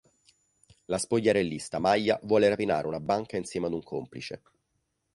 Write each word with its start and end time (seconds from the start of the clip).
La 0.85 0.97
spogliarellista 0.97 1.77
Maja 1.77 2.19
vuole 2.23 2.49
rapinare 2.49 2.87
una 2.87 2.99
banca 2.99 3.37
insieme 3.37 3.67
ad 3.67 3.73
un 3.73 3.83
complice. 3.83 4.41